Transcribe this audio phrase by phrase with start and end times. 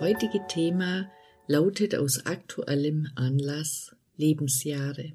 [0.00, 1.10] Heutige Thema
[1.46, 5.12] lautet aus aktuellem Anlass Lebensjahre.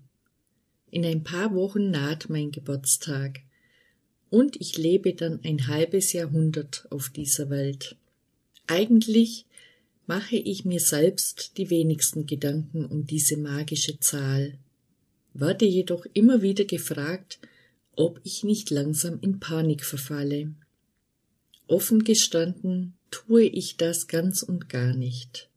[0.90, 3.42] In ein paar Wochen naht mein Geburtstag
[4.30, 7.96] und ich lebe dann ein halbes Jahrhundert auf dieser Welt.
[8.68, 9.46] Eigentlich
[10.08, 14.58] mache ich mir selbst die wenigsten Gedanken um diese magische Zahl,
[15.34, 17.40] werde jedoch immer wieder gefragt,
[17.96, 20.54] ob ich nicht langsam in Panik verfalle.
[21.70, 25.50] Offen gestanden tue ich das ganz und gar nicht.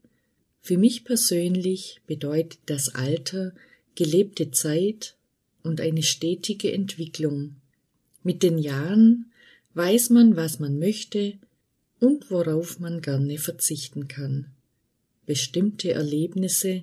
[0.61, 3.55] Für mich persönlich bedeutet das Alter
[3.95, 5.17] gelebte Zeit
[5.63, 7.57] und eine stetige Entwicklung.
[8.23, 9.33] Mit den Jahren
[9.73, 11.39] weiß man, was man möchte
[11.99, 14.49] und worauf man gerne verzichten kann.
[15.25, 16.83] Bestimmte Erlebnisse,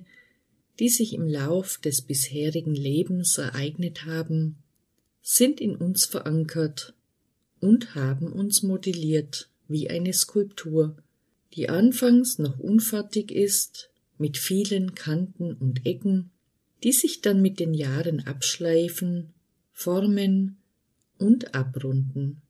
[0.80, 4.56] die sich im Lauf des bisherigen Lebens ereignet haben,
[5.22, 6.94] sind in uns verankert
[7.60, 10.96] und haben uns modelliert wie eine Skulptur,
[11.54, 16.30] die anfangs noch unfertig ist, mit vielen Kanten und Ecken,
[16.82, 19.32] die sich dann mit den Jahren abschleifen,
[19.72, 20.58] formen
[21.18, 22.42] und abrunden.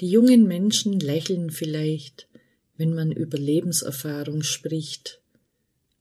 [0.00, 2.28] Die jungen Menschen lächeln vielleicht,
[2.76, 5.20] wenn man über Lebenserfahrung spricht,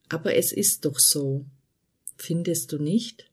[0.09, 1.45] aber es ist doch so,
[2.17, 3.29] findest du nicht?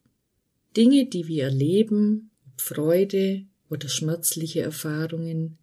[0.76, 5.58] Dinge, die wir erleben, Freude oder schmerzliche Erfahrungen,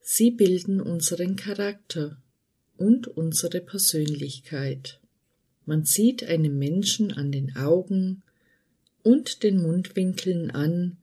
[0.00, 2.16] sie bilden unseren Charakter
[2.76, 5.00] und unsere Persönlichkeit.
[5.66, 8.22] Man sieht einem Menschen an den Augen
[9.02, 10.98] und den Mundwinkeln an,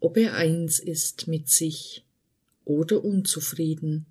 [0.00, 2.04] ob er eins ist mit sich
[2.64, 4.06] oder unzufrieden,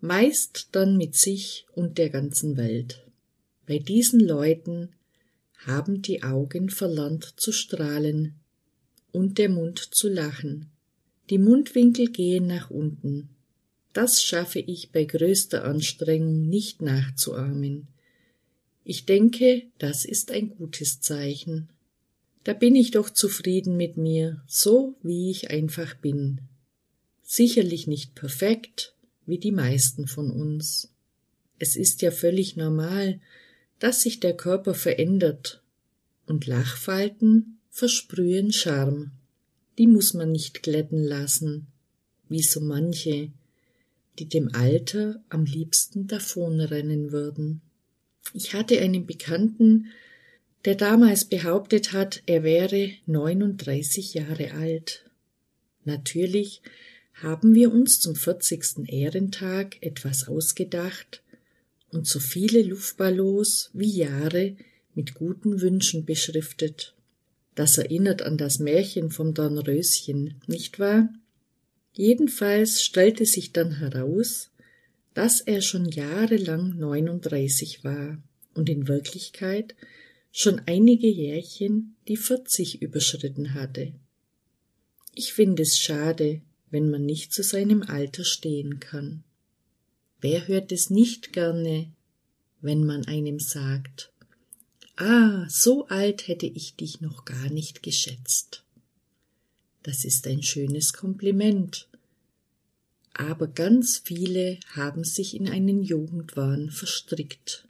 [0.00, 3.06] meist dann mit sich und der ganzen Welt.
[3.66, 4.90] Bei diesen Leuten
[5.66, 8.34] haben die Augen verlernt zu strahlen
[9.12, 10.70] und der Mund zu lachen.
[11.30, 13.28] Die Mundwinkel gehen nach unten.
[13.92, 17.88] Das schaffe ich bei größter Anstrengung nicht nachzuahmen.
[18.84, 21.68] Ich denke, das ist ein gutes Zeichen.
[22.44, 26.40] Da bin ich doch zufrieden mit mir, so wie ich einfach bin.
[27.22, 28.94] Sicherlich nicht perfekt,
[29.26, 30.92] wie die meisten von uns.
[31.58, 33.20] Es ist ja völlig normal,
[33.78, 35.61] dass sich der Körper verändert,
[36.26, 39.12] und Lachfalten versprühen Charme.
[39.78, 41.66] Die muss man nicht glätten lassen,
[42.28, 43.30] wie so manche,
[44.18, 47.62] die dem Alter am liebsten davonrennen würden.
[48.34, 49.86] Ich hatte einen Bekannten,
[50.64, 55.10] der damals behauptet hat, er wäre 39 Jahre alt.
[55.84, 56.62] Natürlich
[57.14, 58.88] haben wir uns zum 40.
[58.88, 61.22] Ehrentag etwas ausgedacht
[61.90, 64.56] und so viele Luftballons wie Jahre
[64.94, 66.94] mit guten Wünschen beschriftet.
[67.54, 71.12] Das erinnert an das Märchen vom Dornröschen, nicht wahr?
[71.92, 74.50] Jedenfalls stellte sich dann heraus,
[75.14, 78.22] dass er schon jahrelang 39 war
[78.54, 79.74] und in Wirklichkeit
[80.30, 83.92] schon einige Jährchen die 40 überschritten hatte.
[85.14, 89.24] Ich finde es schade, wenn man nicht zu seinem Alter stehen kann.
[90.22, 91.92] Wer hört es nicht gerne,
[92.62, 94.11] wenn man einem sagt,
[94.96, 98.62] Ah, so alt hätte ich dich noch gar nicht geschätzt.
[99.82, 101.88] Das ist ein schönes Kompliment.
[103.14, 107.66] Aber ganz viele haben sich in einen Jugendwahn verstrickt.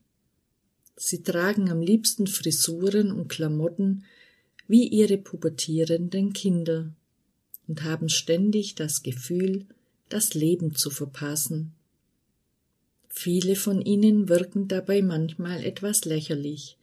[0.97, 4.05] Sie tragen am liebsten Frisuren und Klamotten
[4.69, 6.93] wie ihre pubertierenden Kinder
[7.67, 9.67] und haben ständig das Gefühl,
[10.09, 11.73] das Leben zu verpassen.
[13.09, 16.77] Viele von ihnen wirken dabei manchmal etwas lächerlich,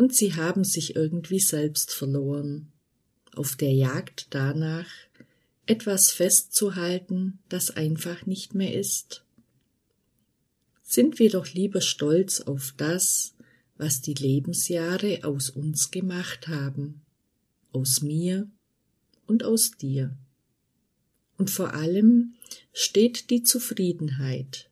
[0.00, 2.72] und sie haben sich irgendwie selbst verloren,
[3.34, 4.88] auf der Jagd danach,
[5.66, 9.26] etwas festzuhalten, das einfach nicht mehr ist.
[10.82, 13.34] Sind wir doch lieber stolz auf das,
[13.76, 17.02] was die Lebensjahre aus uns gemacht haben,
[17.70, 18.48] aus mir
[19.26, 20.16] und aus dir.
[21.36, 22.36] Und vor allem
[22.72, 24.70] steht die Zufriedenheit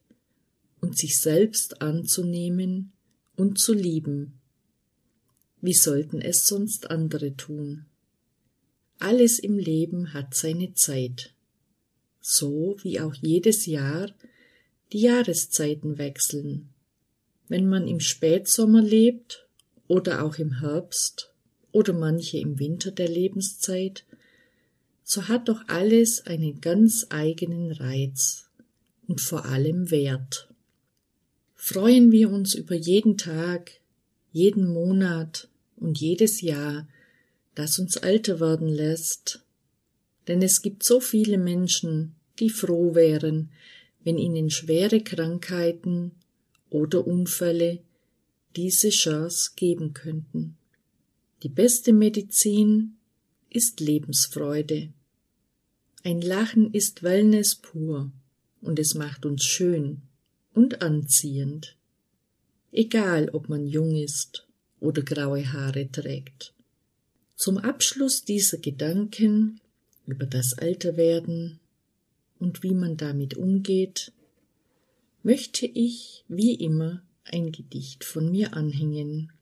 [0.80, 2.94] und sich selbst anzunehmen
[3.36, 4.37] und zu lieben,
[5.60, 7.86] wie sollten es sonst andere tun?
[8.98, 11.32] Alles im Leben hat seine Zeit,
[12.20, 14.10] so wie auch jedes Jahr
[14.92, 16.68] die Jahreszeiten wechseln.
[17.48, 19.46] Wenn man im Spätsommer lebt
[19.86, 21.32] oder auch im Herbst
[21.72, 24.04] oder manche im Winter der Lebenszeit,
[25.02, 28.50] so hat doch alles einen ganz eigenen Reiz
[29.06, 30.48] und vor allem Wert.
[31.54, 33.72] Freuen wir uns über jeden Tag,
[34.32, 36.88] jeden Monat und jedes Jahr,
[37.54, 39.44] das uns älter werden lässt.
[40.26, 43.50] Denn es gibt so viele Menschen, die froh wären,
[44.04, 46.12] wenn ihnen schwere Krankheiten
[46.70, 47.80] oder Unfälle
[48.56, 50.56] diese Chance geben könnten.
[51.42, 52.96] Die beste Medizin
[53.50, 54.92] ist Lebensfreude.
[56.02, 58.12] Ein Lachen ist Wellness pur
[58.60, 60.02] und es macht uns schön
[60.52, 61.77] und anziehend.
[62.72, 64.46] Egal, ob man jung ist
[64.80, 66.54] oder graue Haare trägt.
[67.34, 69.60] Zum Abschluss dieser Gedanken
[70.06, 71.58] über das Alterwerden
[72.38, 74.12] und wie man damit umgeht,
[75.22, 79.32] möchte ich wie immer ein Gedicht von mir anhängen.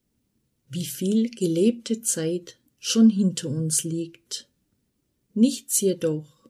[0.71, 4.49] wie viel gelebte Zeit schon hinter uns liegt.
[5.35, 6.49] Nichts jedoch,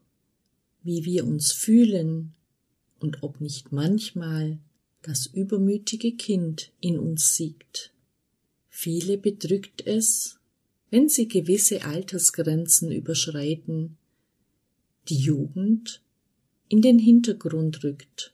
[0.81, 2.33] wie wir uns fühlen
[2.99, 4.59] und ob nicht manchmal
[5.01, 7.91] das übermütige Kind in uns siegt.
[8.77, 10.37] Viele bedrückt es,
[10.91, 13.95] wenn sie gewisse Altersgrenzen überschreiten,
[15.07, 16.01] die Jugend
[16.67, 18.33] in den Hintergrund rückt.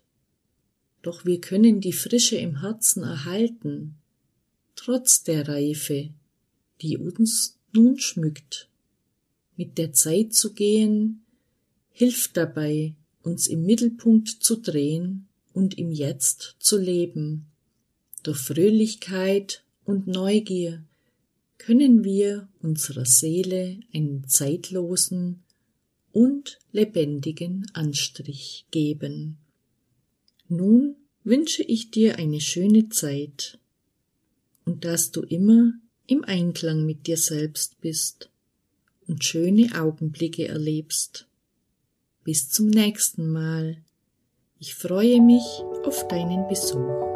[1.03, 3.97] Doch wir können die Frische im Herzen erhalten,
[4.75, 6.09] trotz der Reife,
[6.81, 8.67] die uns nun schmückt.
[9.57, 11.23] Mit der Zeit zu gehen,
[11.91, 17.45] hilft dabei, uns im Mittelpunkt zu drehen und im Jetzt zu leben.
[18.23, 20.83] Durch Fröhlichkeit und Neugier
[21.57, 25.43] können wir unserer Seele einen zeitlosen
[26.13, 29.37] und lebendigen Anstrich geben.
[30.47, 33.59] Nun wünsche ich dir eine schöne Zeit
[34.65, 35.73] und dass du immer
[36.07, 38.29] im Einklang mit dir selbst bist
[39.07, 41.27] und schöne Augenblicke erlebst.
[42.23, 43.77] Bis zum nächsten Mal.
[44.57, 45.43] Ich freue mich
[45.83, 47.10] auf deinen Besuch.